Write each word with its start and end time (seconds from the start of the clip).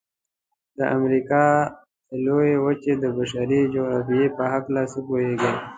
د 0.77 0.79
امریکا 0.97 1.45
د 2.09 2.11
لویې 2.25 2.57
وچې 2.65 2.93
د 3.03 3.05
بشري 3.17 3.61
جغرافیې 3.73 4.25
په 4.37 4.43
هلکه 4.51 4.83
څه 4.91 4.99
پوهیږئ؟ 5.07 5.53